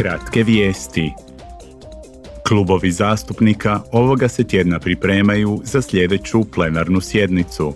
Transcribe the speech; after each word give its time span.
Kratke 0.00 0.42
vijesti. 0.42 1.12
Klubovi 2.48 2.90
zastupnika 2.92 3.80
ovoga 3.92 4.28
se 4.28 4.44
tjedna 4.44 4.78
pripremaju 4.78 5.60
za 5.64 5.82
sljedeću 5.82 6.44
plenarnu 6.44 7.00
sjednicu. 7.00 7.74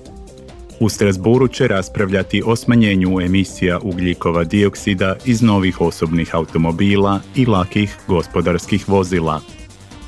U 0.81 0.89
Strasburu 0.89 1.49
će 1.49 1.69
raspravljati 1.69 2.43
o 2.47 2.57
smanjenju 2.57 3.21
emisija 3.21 3.79
ugljikova 3.83 4.45
dioksida 4.45 5.17
iz 5.25 5.43
novih 5.43 5.81
osobnih 5.81 6.35
automobila 6.35 7.21
i 7.35 7.47
lakih 7.47 7.97
gospodarskih 8.07 8.89
vozila. 8.89 9.41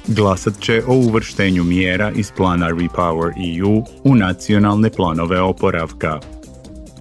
Glasat 0.06 0.60
će 0.60 0.82
o 0.86 0.94
uvrštenju 0.94 1.64
mjera 1.64 2.12
iz 2.16 2.32
plana 2.36 2.68
Repower 2.68 3.60
EU 3.60 3.84
u 4.04 4.14
nacionalne 4.14 4.90
planove 4.90 5.40
oporavka. 5.40 6.20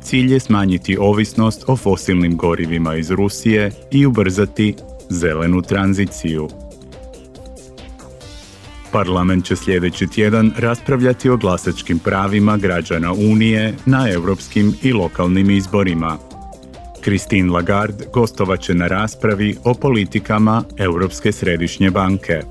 Cilj 0.01 0.33
je 0.33 0.39
smanjiti 0.39 0.97
ovisnost 0.97 1.63
o 1.67 1.75
fosilnim 1.75 2.37
gorivima 2.37 2.95
iz 2.95 3.11
Rusije 3.11 3.71
i 3.91 4.05
ubrzati 4.05 4.75
zelenu 5.09 5.61
tranziciju. 5.61 6.47
Parlament 8.91 9.45
će 9.45 9.55
sljedeći 9.55 10.07
tjedan 10.07 10.51
raspravljati 10.57 11.29
o 11.29 11.37
glasačkim 11.37 11.99
pravima 11.99 12.57
građana 12.57 13.13
Unije 13.13 13.73
na 13.85 14.09
europskim 14.09 14.73
i 14.83 14.93
lokalnim 14.93 15.49
izborima. 15.49 16.17
Christine 17.03 17.51
Lagarde 17.51 18.05
gostovat 18.13 18.61
će 18.61 18.73
na 18.73 18.87
raspravi 18.87 19.55
o 19.63 19.73
politikama 19.73 20.63
Europske 20.77 21.31
središnje 21.31 21.91
banke. 21.91 22.41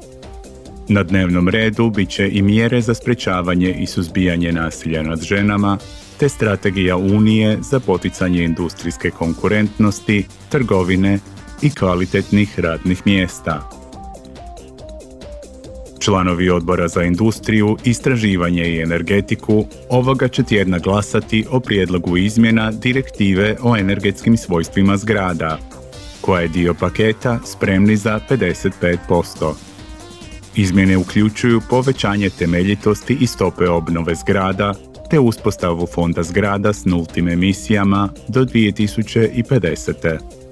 Na 0.89 1.03
dnevnom 1.03 1.49
redu 1.49 1.91
bit 1.91 2.09
će 2.09 2.29
i 2.29 2.43
mjere 2.43 2.81
za 2.81 2.95
sprečavanje 2.95 3.75
i 3.79 3.87
suzbijanje 3.87 4.53
nasilja 4.53 5.03
nad 5.03 5.23
ženama, 5.23 5.79
te 6.19 6.29
strategija 6.29 6.97
Unije 6.97 7.59
za 7.63 7.81
poticanje 7.81 8.45
industrijske 8.45 9.11
konkurentnosti, 9.11 10.27
trgovine 10.49 11.19
i 11.65 11.71
kvalitetnih 11.71 12.61
radnih 12.61 13.03
mjesta. 13.05 13.71
Članovi 16.01 16.51
odbora 16.51 16.89
za 16.89 17.03
industriju, 17.03 17.77
istraživanje 17.85 18.69
i 18.69 18.81
energetiku 18.81 19.67
ovoga 19.89 20.29
će 20.29 20.43
tjedna 20.43 20.79
glasati 20.79 21.45
o 21.51 21.61
prijedlogu 21.61 22.17
izmjena 22.17 22.71
direktive 22.71 23.57
o 23.63 23.77
energetskim 23.77 24.37
svojstvima 24.37 24.97
zgrada, 24.97 25.59
koja 26.21 26.41
je 26.41 26.49
dio 26.49 26.75
paketa 26.75 27.39
spremni 27.45 27.97
za 27.97 28.21
55%. 28.31 29.55
Izmjene 30.55 30.97
uključuju 30.97 31.61
povećanje 31.71 32.31
temeljitosti 32.31 33.17
i 33.21 33.27
stope 33.27 33.69
obnove 33.69 34.15
zgrada 34.15 34.75
te 35.11 35.19
uspostavu 35.19 35.87
fonda 35.87 36.23
zgrada 36.23 36.73
s 36.73 36.85
nultim 36.85 37.29
emisijama 37.29 38.09
do 38.29 38.45
2050. 38.45 40.44